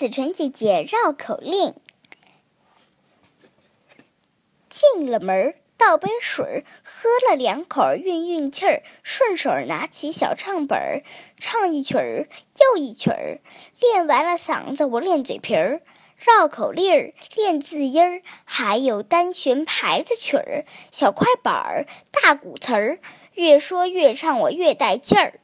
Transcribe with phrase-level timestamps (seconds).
[0.00, 1.74] 子晨姐姐绕口令：
[4.70, 8.82] 进了门，倒杯水，喝了两口，运运气儿。
[9.02, 11.02] 顺手拿起小唱本儿，
[11.36, 12.26] 唱一曲儿
[12.62, 13.40] 又一曲儿。
[13.78, 15.82] 练完了嗓子，我练嘴皮儿。
[16.16, 23.00] 绕口令儿，练字音儿，还有单弦牌子曲儿，小快板儿，大鼓词儿。
[23.34, 25.40] 越说越唱，我越带劲儿。